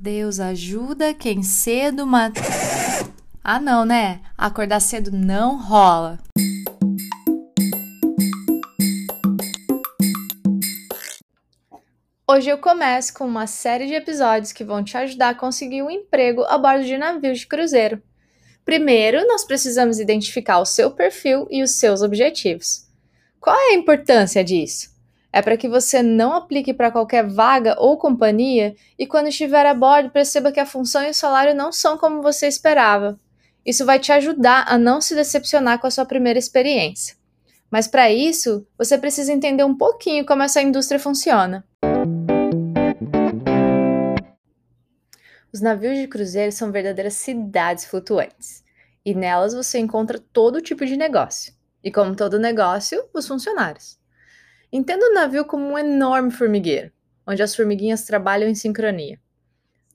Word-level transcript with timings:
Deus 0.00 0.38
ajuda 0.38 1.12
quem 1.12 1.42
cedo 1.42 2.06
mata. 2.06 2.40
Ah, 3.42 3.58
não, 3.58 3.84
né? 3.84 4.20
Acordar 4.36 4.78
cedo 4.78 5.10
não 5.10 5.60
rola. 5.60 6.20
Hoje 12.30 12.48
eu 12.48 12.58
começo 12.58 13.12
com 13.12 13.24
uma 13.24 13.48
série 13.48 13.88
de 13.88 13.94
episódios 13.94 14.52
que 14.52 14.62
vão 14.62 14.84
te 14.84 14.96
ajudar 14.96 15.30
a 15.30 15.34
conseguir 15.34 15.82
um 15.82 15.90
emprego 15.90 16.44
a 16.44 16.56
bordo 16.56 16.84
de 16.84 16.96
navios 16.96 17.40
de 17.40 17.48
cruzeiro. 17.48 18.00
Primeiro, 18.64 19.26
nós 19.26 19.44
precisamos 19.44 19.98
identificar 19.98 20.60
o 20.60 20.64
seu 20.64 20.92
perfil 20.92 21.48
e 21.50 21.60
os 21.60 21.72
seus 21.72 22.02
objetivos. 22.02 22.86
Qual 23.40 23.56
é 23.56 23.72
a 23.72 23.74
importância 23.74 24.44
disso? 24.44 24.96
É 25.38 25.42
para 25.42 25.56
que 25.56 25.68
você 25.68 26.02
não 26.02 26.34
aplique 26.34 26.74
para 26.74 26.90
qualquer 26.90 27.24
vaga 27.24 27.76
ou 27.78 27.96
companhia 27.96 28.74
e, 28.98 29.06
quando 29.06 29.28
estiver 29.28 29.64
a 29.66 29.72
bordo, 29.72 30.10
perceba 30.10 30.50
que 30.50 30.58
a 30.58 30.66
função 30.66 31.00
e 31.04 31.10
o 31.10 31.14
salário 31.14 31.54
não 31.54 31.70
são 31.70 31.96
como 31.96 32.20
você 32.20 32.48
esperava. 32.48 33.16
Isso 33.64 33.86
vai 33.86 34.00
te 34.00 34.10
ajudar 34.10 34.64
a 34.66 34.76
não 34.76 35.00
se 35.00 35.14
decepcionar 35.14 35.78
com 35.78 35.86
a 35.86 35.92
sua 35.92 36.04
primeira 36.04 36.40
experiência. 36.40 37.14
Mas 37.70 37.86
para 37.86 38.10
isso, 38.10 38.66
você 38.76 38.98
precisa 38.98 39.32
entender 39.32 39.62
um 39.62 39.76
pouquinho 39.78 40.26
como 40.26 40.42
essa 40.42 40.60
indústria 40.60 40.98
funciona. 40.98 41.64
Os 45.52 45.60
navios 45.60 45.98
de 45.98 46.08
cruzeiro 46.08 46.50
são 46.50 46.72
verdadeiras 46.72 47.14
cidades 47.14 47.84
flutuantes, 47.84 48.64
e 49.04 49.14
nelas 49.14 49.54
você 49.54 49.78
encontra 49.78 50.18
todo 50.32 50.60
tipo 50.60 50.84
de 50.84 50.96
negócio. 50.96 51.54
E 51.84 51.92
como 51.92 52.16
todo 52.16 52.40
negócio, 52.40 53.04
os 53.14 53.28
funcionários. 53.28 53.98
Entenda 54.70 55.06
o 55.06 55.14
navio 55.14 55.46
como 55.46 55.64
um 55.64 55.78
enorme 55.78 56.30
formigueiro, 56.30 56.92
onde 57.26 57.42
as 57.42 57.56
formiguinhas 57.56 58.04
trabalham 58.04 58.50
em 58.50 58.54
sincronia. 58.54 59.18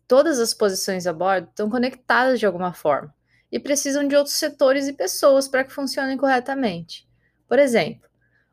Todas 0.08 0.40
as 0.40 0.52
posições 0.52 1.06
a 1.06 1.14
bordo 1.14 1.48
estão 1.48 1.70
conectadas 1.70 2.40
de 2.40 2.46
alguma 2.48 2.74
forma 2.74 3.14
e 3.52 3.60
precisam 3.60 4.08
de 4.08 4.16
outros 4.16 4.36
setores 4.36 4.88
e 4.88 4.94
pessoas 4.94 5.48
para 5.48 5.64
que 5.64 5.72
funcionem 5.72 6.18
corretamente. 6.18 7.08
Por 7.48 7.60
exemplo, 7.60 8.10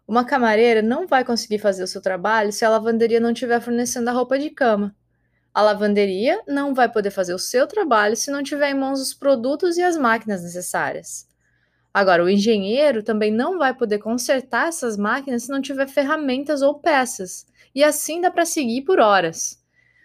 uma 0.06 0.22
camareira 0.22 0.82
não 0.82 1.06
vai 1.06 1.24
conseguir 1.24 1.58
fazer 1.58 1.82
o 1.82 1.86
seu 1.86 2.02
trabalho 2.02 2.52
se 2.52 2.66
a 2.66 2.68
lavanderia 2.68 3.18
não 3.18 3.30
estiver 3.30 3.60
fornecendo 3.62 4.10
a 4.10 4.12
roupa 4.12 4.38
de 4.38 4.50
cama. 4.50 4.94
A 5.54 5.62
lavanderia 5.62 6.42
não 6.46 6.74
vai 6.74 6.92
poder 6.92 7.10
fazer 7.10 7.32
o 7.32 7.38
seu 7.38 7.66
trabalho 7.66 8.14
se 8.14 8.30
não 8.30 8.42
tiver 8.42 8.70
em 8.70 8.74
mãos 8.74 9.00
os 9.00 9.14
produtos 9.14 9.78
e 9.78 9.82
as 9.82 9.96
máquinas 9.96 10.42
necessárias. 10.42 11.29
Agora, 11.92 12.24
o 12.24 12.30
engenheiro 12.30 13.02
também 13.02 13.32
não 13.32 13.58
vai 13.58 13.74
poder 13.74 13.98
consertar 13.98 14.68
essas 14.68 14.96
máquinas 14.96 15.44
se 15.44 15.50
não 15.50 15.60
tiver 15.60 15.88
ferramentas 15.88 16.62
ou 16.62 16.78
peças. 16.78 17.46
E 17.74 17.82
assim 17.82 18.20
dá 18.20 18.30
para 18.30 18.44
seguir 18.44 18.82
por 18.82 19.00
horas. 19.00 19.60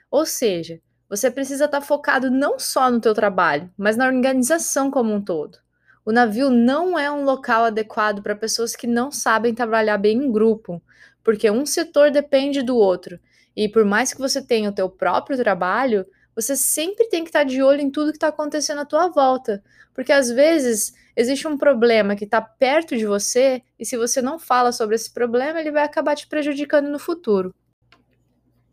Ou 0.10 0.26
seja, 0.26 0.82
você 1.08 1.30
precisa 1.30 1.66
estar 1.66 1.80
tá 1.80 1.86
focado 1.86 2.32
não 2.32 2.58
só 2.58 2.90
no 2.90 3.00
teu 3.00 3.14
trabalho, 3.14 3.70
mas 3.78 3.96
na 3.96 4.08
organização 4.08 4.90
como 4.90 5.14
um 5.14 5.22
todo. 5.22 5.60
O 6.04 6.12
navio 6.12 6.50
não 6.50 6.98
é 6.98 7.12
um 7.12 7.24
local 7.24 7.66
adequado 7.66 8.22
para 8.22 8.36
pessoas 8.36 8.76
que 8.76 8.88
não 8.88 9.12
sabem 9.12 9.54
trabalhar 9.54 9.98
bem 9.98 10.18
em 10.18 10.32
grupo, 10.32 10.82
porque 11.24 11.50
um 11.50 11.66
setor 11.66 12.12
depende 12.12 12.62
do 12.62 12.78
outro. 12.78 13.20
E 13.56 13.70
por 13.70 13.86
mais 13.86 14.14
que 14.14 14.20
você 14.20 14.42
tenha 14.42 14.70
o 14.70 14.74
teu 14.74 14.90
próprio 14.90 15.38
trabalho, 15.38 16.06
você 16.36 16.56
sempre 16.56 17.08
tem 17.08 17.24
que 17.24 17.30
estar 17.30 17.40
tá 17.40 17.46
de 17.46 17.62
olho 17.64 17.82
em 17.82 17.90
tudo 17.90 18.12
que 18.12 18.18
está 18.18 18.28
acontecendo 18.28 18.82
à 18.82 18.86
tua 18.86 19.08
volta, 19.08 19.64
porque 19.94 20.12
às 20.12 20.30
vezes 20.30 20.94
existe 21.16 21.48
um 21.48 21.58
problema 21.58 22.16
que 22.16 22.26
está 22.26 22.42
perto 22.42 22.98
de 22.98 23.06
você 23.06 23.62
e 23.80 23.86
se 23.86 23.98
você 23.98 24.22
não 24.22 24.38
fala 24.38 24.72
sobre 24.72 24.96
esse 24.96 25.12
problema, 25.12 25.60
ele 25.60 25.72
vai 25.72 25.84
acabar 25.84 26.16
te 26.16 26.28
prejudicando 26.28 26.90
no 26.90 27.00
futuro. 27.00 27.54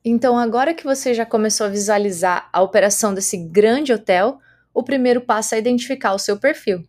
Então, 0.05 0.37
agora 0.37 0.75
que 0.75 0.85
você 0.85 1.15
já 1.15 1.25
começou 1.25 1.67
a 1.67 1.71
visualizar 1.71 2.49
a 2.53 2.61
operação 2.61 3.15
desse 3.15 3.37
grande 3.37 3.93
hotel, 3.93 4.41
o 4.75 4.83
primeiro 4.83 5.21
passo 5.21 5.55
é 5.55 5.59
identificar 5.59 6.13
o 6.13 6.19
seu 6.19 6.37
perfil. 6.37 6.85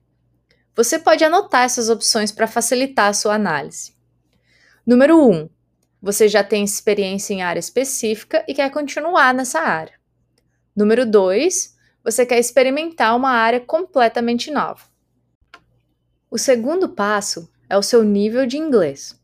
Você 0.75 0.97
pode 0.97 1.23
anotar 1.23 1.63
essas 1.63 1.89
opções 1.89 2.31
para 2.31 2.47
facilitar 2.47 3.09
a 3.09 3.13
sua 3.13 3.35
análise. 3.35 3.93
Número 4.85 5.17
1. 5.17 5.31
Um, 5.31 5.49
você 6.01 6.27
já 6.27 6.43
tem 6.43 6.63
experiência 6.63 7.33
em 7.33 7.43
área 7.43 7.59
específica 7.59 8.43
e 8.47 8.53
quer 8.53 8.71
continuar 8.71 9.33
nessa 9.33 9.59
área. 9.59 9.93
Número 10.75 11.05
2. 11.05 11.77
Você 12.03 12.25
quer 12.25 12.39
experimentar 12.39 13.15
uma 13.15 13.29
área 13.29 13.59
completamente 13.59 14.49
nova. 14.49 14.92
O 16.33 16.37
segundo 16.39 16.89
passo 16.89 17.47
é 17.69 17.77
o 17.77 17.83
seu 17.83 18.01
nível 18.03 18.47
de 18.47 18.57
inglês. 18.57 19.21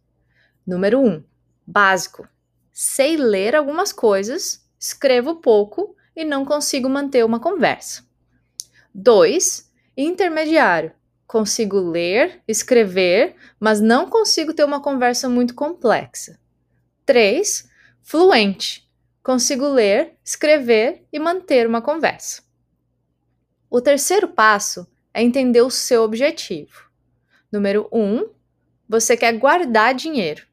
Número 0.64 1.00
1. 1.00 1.08
Um, 1.08 1.24
básico. 1.66 2.30
Sei 2.72 3.18
ler 3.18 3.56
algumas 3.56 3.92
coisas, 3.92 4.64
escrevo 4.80 5.38
pouco 5.38 5.96
e 6.16 6.24
não 6.24 6.46
consigo 6.46 6.88
manter 6.88 7.26
uma 7.26 7.40
conversa. 7.40 8.06
2. 8.94 9.72
Intermediário. 9.98 10.92
Consigo 11.26 11.80
ler, 11.80 12.44
escrever, 12.48 13.36
mas 13.60 13.82
não 13.82 14.08
consigo 14.08 14.54
ter 14.54 14.64
uma 14.64 14.80
conversa 14.80 15.28
muito 15.28 15.56
complexa. 15.56 16.40
3. 17.08 17.68
Fluente. 18.04 18.88
Consigo 19.24 19.68
ler, 19.68 20.16
escrever 20.24 21.08
e 21.12 21.18
manter 21.18 21.66
uma 21.66 21.82
conversa. 21.82 22.44
O 23.68 23.82
terceiro 23.82 24.28
passo 24.28 24.88
é 25.12 25.24
entender 25.24 25.62
o 25.62 25.72
seu 25.72 26.04
objetivo. 26.04 26.89
Número 27.52 27.88
1, 27.92 28.00
um, 28.00 28.30
você 28.88 29.18
quer 29.18 29.34
guardar 29.34 29.96
dinheiro. 29.96 30.46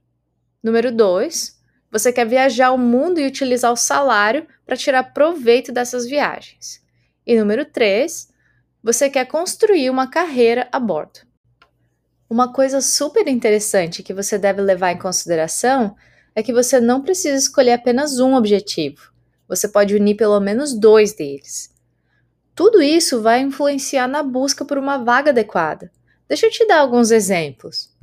Número 0.63 0.91
2, 0.91 1.61
você 1.91 2.13
quer 2.13 2.27
viajar 2.27 2.73
o 2.73 2.79
mundo 2.79 3.21
e 3.21 3.27
utilizar 3.27 3.73
o 3.73 3.77
salário 3.77 4.47
para 4.65 4.77
tirar 4.77 5.13
proveito 5.15 5.71
dessas 5.73 6.07
viagens. 6.07 6.83
E 7.27 7.39
número 7.39 7.65
3, 7.65 8.29
você 8.83 9.11
quer 9.11 9.27
construir 9.27 9.91
uma 9.91 10.09
carreira 10.09 10.69
a 10.73 10.81
bordo. 10.81 11.21
Uma 12.29 12.53
coisa 12.53 12.81
super 12.81 13.29
interessante 13.29 14.03
que 14.03 14.15
você 14.15 14.39
deve 14.39 14.61
levar 14.61 14.93
em 14.93 14.99
consideração 14.99 15.95
é 16.35 16.43
que 16.43 16.53
você 16.53 16.81
não 16.81 17.03
precisa 17.03 17.37
escolher 17.37 17.73
apenas 17.73 18.19
um 18.19 18.35
objetivo. 18.35 19.13
Você 19.49 19.69
pode 19.69 19.95
unir 19.95 20.17
pelo 20.17 20.41
menos 20.41 20.73
dois 20.73 21.13
deles. 21.13 21.73
Tudo 22.55 22.83
isso 22.83 23.23
vai 23.23 23.41
influenciar 23.41 24.09
na 24.09 24.23
busca 24.23 24.65
por 24.65 24.79
uma 24.79 24.99
vaga 24.99 25.31
adequada. 25.31 25.91
Deixa 26.29 26.47
eu 26.47 26.51
te 26.51 26.67
dar 26.67 26.81
alguns 26.81 27.11
exemplos. 27.11 27.95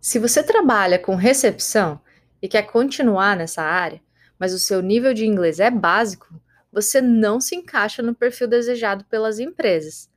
Se 0.00 0.18
você 0.18 0.42
trabalha 0.42 0.98
com 0.98 1.14
recepção 1.16 2.00
e 2.40 2.48
quer 2.48 2.62
continuar 2.62 3.36
nessa 3.36 3.62
área, 3.62 4.00
mas 4.38 4.54
o 4.54 4.58
seu 4.58 4.80
nível 4.80 5.12
de 5.12 5.26
inglês 5.26 5.60
é 5.60 5.70
básico, 5.70 6.40
você 6.72 7.00
não 7.00 7.40
se 7.40 7.56
encaixa 7.56 8.02
no 8.02 8.14
perfil 8.14 8.48
desejado 8.48 9.04
pelas 9.04 9.38
empresas, 9.38 10.08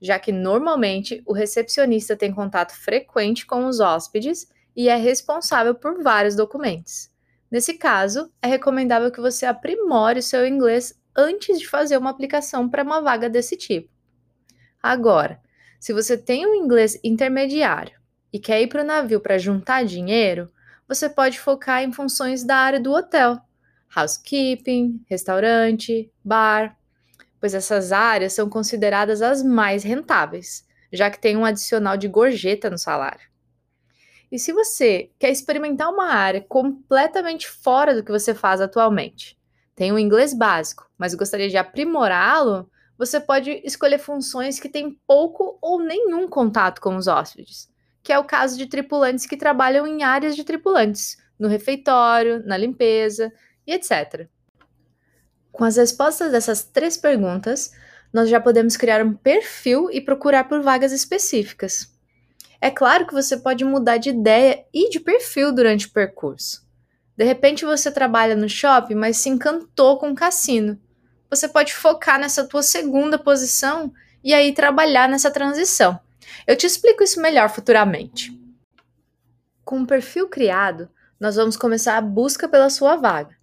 já 0.00 0.18
que 0.18 0.30
normalmente 0.30 1.22
o 1.26 1.32
recepcionista 1.32 2.16
tem 2.16 2.32
contato 2.32 2.72
frequente 2.76 3.44
com 3.44 3.66
os 3.66 3.80
hóspedes 3.80 4.46
e 4.76 4.88
é 4.88 4.96
responsável 4.96 5.74
por 5.74 6.00
vários 6.02 6.36
documentos. 6.36 7.10
Nesse 7.50 7.74
caso, 7.74 8.30
é 8.40 8.46
recomendável 8.46 9.10
que 9.10 9.20
você 9.20 9.46
aprimore 9.46 10.20
o 10.20 10.22
seu 10.22 10.46
inglês 10.46 10.94
antes 11.16 11.58
de 11.58 11.68
fazer 11.68 11.96
uma 11.96 12.10
aplicação 12.10 12.68
para 12.68 12.84
uma 12.84 13.00
vaga 13.00 13.28
desse 13.28 13.56
tipo. 13.56 13.90
Agora, 14.80 15.40
se 15.80 15.94
você 15.94 16.18
tem 16.18 16.46
um 16.46 16.54
inglês 16.54 17.00
intermediário 17.02 17.98
e 18.30 18.38
quer 18.38 18.60
ir 18.60 18.66
para 18.66 18.82
o 18.82 18.86
navio 18.86 19.18
para 19.18 19.38
juntar 19.38 19.82
dinheiro, 19.82 20.52
você 20.86 21.08
pode 21.08 21.40
focar 21.40 21.82
em 21.82 21.90
funções 21.90 22.44
da 22.44 22.56
área 22.56 22.78
do 22.78 22.92
hotel, 22.92 23.40
housekeeping, 23.96 25.02
restaurante, 25.08 26.12
bar, 26.22 26.76
pois 27.40 27.54
essas 27.54 27.92
áreas 27.92 28.34
são 28.34 28.48
consideradas 28.48 29.22
as 29.22 29.42
mais 29.42 29.82
rentáveis, 29.82 30.66
já 30.92 31.10
que 31.10 31.18
tem 31.18 31.34
um 31.34 31.46
adicional 31.46 31.96
de 31.96 32.08
gorjeta 32.08 32.68
no 32.68 32.76
salário. 32.76 33.30
E 34.30 34.38
se 34.38 34.52
você 34.52 35.10
quer 35.18 35.30
experimentar 35.30 35.88
uma 35.88 36.12
área 36.12 36.44
completamente 36.46 37.48
fora 37.48 37.94
do 37.94 38.04
que 38.04 38.12
você 38.12 38.34
faz 38.34 38.60
atualmente, 38.60 39.38
tem 39.74 39.90
um 39.90 39.98
inglês 39.98 40.34
básico, 40.34 40.88
mas 40.98 41.14
gostaria 41.14 41.48
de 41.48 41.56
aprimorá-lo, 41.56 42.70
você 43.00 43.18
pode 43.18 43.62
escolher 43.64 43.98
funções 43.98 44.60
que 44.60 44.68
têm 44.68 44.94
pouco 45.06 45.58
ou 45.62 45.82
nenhum 45.82 46.28
contato 46.28 46.82
com 46.82 46.96
os 46.96 47.06
hóspedes, 47.06 47.66
que 48.02 48.12
é 48.12 48.18
o 48.18 48.24
caso 48.24 48.58
de 48.58 48.66
tripulantes 48.66 49.24
que 49.24 49.38
trabalham 49.38 49.86
em 49.86 50.02
áreas 50.02 50.36
de 50.36 50.44
tripulantes, 50.44 51.16
no 51.38 51.48
refeitório, 51.48 52.44
na 52.44 52.58
limpeza 52.58 53.32
e 53.66 53.72
etc. 53.72 54.28
Com 55.50 55.64
as 55.64 55.78
respostas 55.78 56.30
dessas 56.30 56.62
três 56.62 56.98
perguntas, 56.98 57.70
nós 58.12 58.28
já 58.28 58.38
podemos 58.38 58.76
criar 58.76 59.02
um 59.02 59.14
perfil 59.14 59.90
e 59.90 60.02
procurar 60.02 60.44
por 60.44 60.60
vagas 60.60 60.92
específicas. 60.92 61.90
É 62.60 62.70
claro 62.70 63.06
que 63.06 63.14
você 63.14 63.38
pode 63.38 63.64
mudar 63.64 63.96
de 63.96 64.10
ideia 64.10 64.62
e 64.74 64.90
de 64.90 65.00
perfil 65.00 65.54
durante 65.54 65.86
o 65.86 65.92
percurso. 65.92 66.68
De 67.16 67.24
repente 67.24 67.64
você 67.64 67.90
trabalha 67.90 68.36
no 68.36 68.46
shopping, 68.46 68.94
mas 68.94 69.16
se 69.16 69.30
encantou 69.30 69.96
com 69.96 70.10
o 70.10 70.14
cassino 70.14 70.78
você 71.30 71.48
pode 71.48 71.72
focar 71.72 72.18
nessa 72.18 72.44
tua 72.44 72.62
segunda 72.62 73.18
posição 73.18 73.92
e 74.22 74.34
aí 74.34 74.52
trabalhar 74.52 75.08
nessa 75.08 75.30
transição. 75.30 75.98
Eu 76.46 76.56
te 76.56 76.66
explico 76.66 77.02
isso 77.02 77.22
melhor 77.22 77.48
futuramente. 77.48 78.36
Com 79.64 79.82
o 79.82 79.86
perfil 79.86 80.28
criado, 80.28 80.88
nós 81.18 81.36
vamos 81.36 81.56
começar 81.56 81.96
a 81.96 82.00
busca 82.00 82.48
pela 82.48 82.68
sua 82.68 82.96
vaga. 82.96 83.36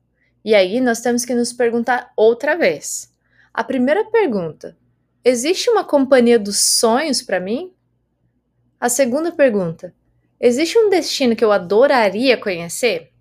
E 0.44 0.54
aí 0.54 0.82
nós 0.82 1.00
temos 1.00 1.24
que 1.24 1.34
nos 1.34 1.54
perguntar 1.54 2.12
outra 2.16 2.56
vez. 2.58 3.14
A 3.54 3.64
primeira 3.64 4.04
pergunta: 4.06 4.78
existe 5.24 5.70
uma 5.70 5.84
companhia 5.84 6.38
dos 6.38 6.60
sonhos 6.60 7.22
para 7.22 7.40
mim? 7.40 7.74
A 8.80 8.90
segunda 8.90 9.32
pergunta: 9.32 9.94
existe 10.40 10.78
um 10.78 10.90
destino 10.90 11.36
que 11.36 11.44
eu 11.44 11.52
adoraria 11.52 12.38
conhecer? 12.38 13.12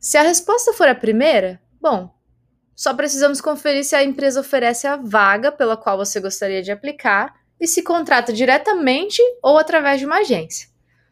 Se 0.00 0.16
a 0.16 0.22
resposta 0.22 0.72
for 0.72 0.88
a 0.88 0.94
primeira, 0.94 1.60
bom, 1.80 2.14
só 2.78 2.94
precisamos 2.94 3.40
conferir 3.40 3.82
se 3.82 3.96
a 3.96 4.04
empresa 4.04 4.38
oferece 4.38 4.86
a 4.86 4.94
vaga 4.94 5.50
pela 5.50 5.76
qual 5.76 5.96
você 5.96 6.20
gostaria 6.20 6.62
de 6.62 6.70
aplicar 6.70 7.34
e 7.58 7.66
se 7.66 7.82
contrata 7.82 8.32
diretamente 8.32 9.20
ou 9.42 9.58
através 9.58 9.98
de 9.98 10.06
uma 10.06 10.18
agência. 10.18 10.68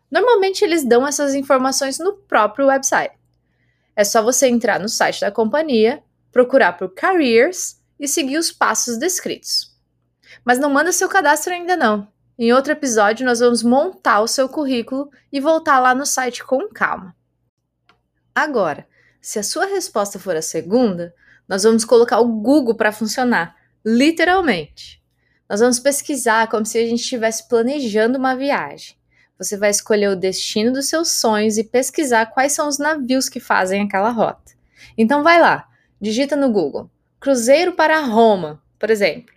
Normalmente 0.09 0.63
eles 0.63 0.85
dão 0.85 1.05
essas 1.05 1.35
informações 1.35 1.99
no 1.99 2.13
próprio 2.13 2.69
website. 2.69 3.17
É 3.97 4.05
só 4.05 4.23
você 4.23 4.47
entrar 4.47 4.79
no 4.79 4.89
site 4.89 5.23
da 5.23 5.33
companhia, 5.33 6.05
procurar 6.31 6.75
por 6.75 6.95
Careers 6.95 7.81
e 7.99 8.07
seguir 8.07 8.39
os 8.39 8.53
passos 8.53 8.97
descritos. 8.97 9.77
Mas 10.45 10.61
não 10.61 10.71
manda 10.71 10.93
seu 10.93 11.09
cadastro 11.09 11.53
ainda 11.53 11.75
não. 11.75 12.07
Em 12.39 12.53
outro 12.53 12.75
episódio 12.75 13.27
nós 13.27 13.41
vamos 13.41 13.65
montar 13.65 14.21
o 14.21 14.29
seu 14.29 14.49
currículo 14.49 15.11
e 15.33 15.41
voltar 15.41 15.81
lá 15.81 15.97
no 15.97 16.07
site 16.07 16.45
com 16.45 16.69
calma. 16.69 17.13
Agora, 18.33 18.87
se 19.21 19.41
a 19.41 19.43
sua 19.43 19.67
resposta 19.67 20.17
for 20.17 20.37
a 20.37 20.43
segunda, 20.43 21.13
nós 21.49 21.63
vamos 21.63 21.85
colocar 21.85 22.21
o 22.21 22.29
Google 22.29 22.75
para 22.75 22.93
funcionar, 22.93 23.57
literalmente. 23.85 25.03
Nós 25.49 25.61
vamos 25.61 25.79
pesquisar 25.79 26.49
como 26.49 26.67
se 26.67 26.79
a 26.79 26.87
gente 26.87 27.01
estivesse 27.01 27.49
planejando 27.49 28.19
uma 28.19 28.35
viagem. 28.35 28.97
Você 29.39 29.57
vai 29.57 29.71
escolher 29.71 30.09
o 30.09 30.17
destino 30.17 30.73
dos 30.73 30.89
seus 30.89 31.11
sonhos 31.11 31.59
e 31.59 31.65
pesquisar 31.65 32.27
quais 32.27 32.53
são 32.53 32.69
os 32.69 32.79
navios 32.79 33.29
que 33.29 33.39
fazem 33.39 33.83
aquela 33.83 34.11
rota. 34.11 34.53
Então 34.97 35.23
vai 35.23 35.41
lá, 35.41 35.69
digita 36.01 36.35
no 36.35 36.51
Google 36.51 36.91
Cruzeiro 37.19 37.73
para 37.73 38.01
Roma, 38.01 38.63
por 38.79 38.91
exemplo. 38.91 39.35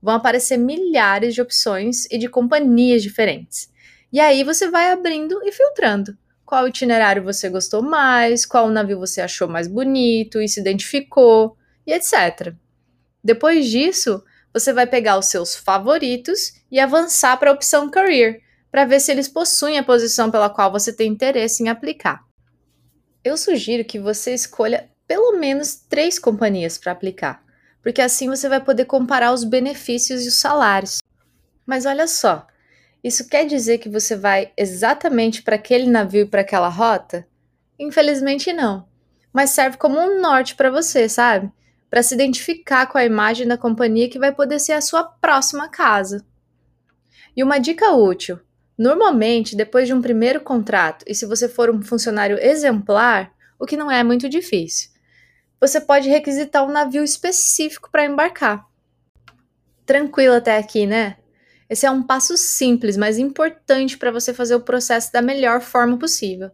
Vão 0.00 0.14
aparecer 0.14 0.56
milhares 0.56 1.34
de 1.34 1.40
opções 1.42 2.04
e 2.10 2.18
de 2.18 2.28
companhias 2.28 3.02
diferentes. 3.02 3.68
E 4.12 4.20
aí 4.20 4.44
você 4.44 4.70
vai 4.70 4.92
abrindo 4.92 5.40
e 5.44 5.50
filtrando. 5.50 6.16
Qual 6.46 6.68
itinerário 6.68 7.24
você 7.24 7.50
gostou 7.50 7.82
mais, 7.82 8.46
qual 8.46 8.70
navio 8.70 9.00
você 9.00 9.20
achou 9.20 9.48
mais 9.48 9.66
bonito 9.66 10.40
e 10.40 10.48
se 10.48 10.60
identificou, 10.60 11.56
e 11.84 11.92
etc. 11.92 12.54
Depois 13.22 13.66
disso, 13.68 14.22
você 14.52 14.72
vai 14.72 14.86
pegar 14.86 15.18
os 15.18 15.26
seus 15.26 15.56
favoritos 15.56 16.54
e 16.70 16.78
avançar 16.78 17.36
para 17.36 17.50
a 17.50 17.52
opção 17.52 17.90
Career, 17.90 18.40
para 18.70 18.84
ver 18.84 19.00
se 19.00 19.10
eles 19.10 19.26
possuem 19.26 19.76
a 19.76 19.82
posição 19.82 20.30
pela 20.30 20.48
qual 20.48 20.70
você 20.70 20.92
tem 20.92 21.10
interesse 21.10 21.64
em 21.64 21.68
aplicar. 21.68 22.24
Eu 23.24 23.36
sugiro 23.36 23.84
que 23.84 23.98
você 23.98 24.32
escolha 24.32 24.88
pelo 25.06 25.36
menos 25.38 25.74
três 25.74 26.16
companhias 26.16 26.78
para 26.78 26.92
aplicar, 26.92 27.42
porque 27.82 28.00
assim 28.00 28.28
você 28.28 28.48
vai 28.48 28.60
poder 28.60 28.84
comparar 28.84 29.32
os 29.32 29.42
benefícios 29.42 30.24
e 30.24 30.28
os 30.28 30.36
salários. 30.36 30.98
Mas 31.66 31.86
olha 31.86 32.06
só, 32.06 32.46
isso 33.06 33.28
quer 33.28 33.46
dizer 33.46 33.78
que 33.78 33.88
você 33.88 34.16
vai 34.16 34.50
exatamente 34.56 35.40
para 35.40 35.54
aquele 35.54 35.88
navio 35.88 36.22
e 36.22 36.28
para 36.28 36.40
aquela 36.40 36.68
rota? 36.68 37.24
Infelizmente 37.78 38.52
não, 38.52 38.84
mas 39.32 39.50
serve 39.50 39.76
como 39.76 39.96
um 39.96 40.20
norte 40.20 40.56
para 40.56 40.72
você, 40.72 41.08
sabe? 41.08 41.48
Para 41.88 42.02
se 42.02 42.16
identificar 42.16 42.86
com 42.88 42.98
a 42.98 43.04
imagem 43.04 43.46
da 43.46 43.56
companhia 43.56 44.10
que 44.10 44.18
vai 44.18 44.34
poder 44.34 44.58
ser 44.58 44.72
a 44.72 44.80
sua 44.80 45.04
próxima 45.04 45.68
casa. 45.68 46.26
E 47.36 47.44
uma 47.44 47.58
dica 47.58 47.92
útil: 47.92 48.40
Normalmente, 48.76 49.54
depois 49.54 49.86
de 49.86 49.94
um 49.94 50.02
primeiro 50.02 50.40
contrato, 50.40 51.04
e 51.06 51.14
se 51.14 51.26
você 51.26 51.48
for 51.48 51.70
um 51.70 51.80
funcionário 51.80 52.36
exemplar, 52.40 53.32
o 53.56 53.66
que 53.66 53.76
não 53.76 53.88
é 53.88 54.02
muito 54.02 54.28
difícil, 54.28 54.90
você 55.60 55.80
pode 55.80 56.08
requisitar 56.08 56.64
um 56.64 56.72
navio 56.72 57.04
específico 57.04 57.88
para 57.88 58.04
embarcar. 58.04 58.66
Tranquilo 59.86 60.34
até 60.34 60.58
aqui, 60.58 60.86
né? 60.86 61.18
Esse 61.68 61.84
é 61.84 61.90
um 61.90 62.02
passo 62.02 62.36
simples, 62.36 62.96
mas 62.96 63.18
importante 63.18 63.98
para 63.98 64.12
você 64.12 64.32
fazer 64.32 64.54
o 64.54 64.60
processo 64.60 65.12
da 65.12 65.20
melhor 65.20 65.60
forma 65.60 65.98
possível. 65.98 66.50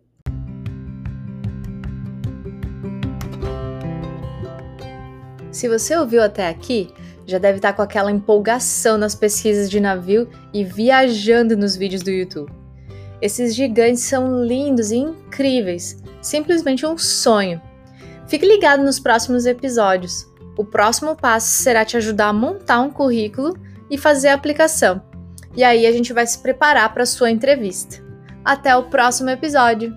Se 5.50 5.68
você 5.68 5.94
ouviu 5.94 6.22
até 6.22 6.48
aqui, 6.48 6.88
já 7.26 7.36
deve 7.36 7.58
estar 7.58 7.74
com 7.74 7.82
aquela 7.82 8.10
empolgação 8.10 8.96
nas 8.96 9.14
pesquisas 9.14 9.70
de 9.70 9.78
navio 9.80 10.28
e 10.52 10.64
viajando 10.64 11.58
nos 11.58 11.76
vídeos 11.76 12.02
do 12.02 12.10
YouTube. 12.10 12.50
Esses 13.20 13.54
gigantes 13.54 14.02
são 14.02 14.42
lindos 14.42 14.90
e 14.90 14.96
incríveis, 14.96 16.02
simplesmente 16.22 16.86
um 16.86 16.96
sonho. 16.96 17.60
Fique 18.26 18.46
ligado 18.46 18.82
nos 18.82 18.98
próximos 18.98 19.44
episódios. 19.44 20.26
O 20.56 20.64
próximo 20.64 21.14
passo 21.14 21.62
será 21.62 21.84
te 21.84 21.98
ajudar 21.98 22.28
a 22.28 22.32
montar 22.32 22.80
um 22.80 22.90
currículo 22.90 23.54
e 23.92 23.98
fazer 23.98 24.28
a 24.28 24.34
aplicação. 24.34 25.02
E 25.54 25.62
aí 25.62 25.86
a 25.86 25.92
gente 25.92 26.14
vai 26.14 26.26
se 26.26 26.38
preparar 26.38 26.90
para 26.94 27.02
a 27.02 27.06
sua 27.06 27.30
entrevista. 27.30 28.02
Até 28.42 28.74
o 28.74 28.84
próximo 28.84 29.28
episódio! 29.28 29.94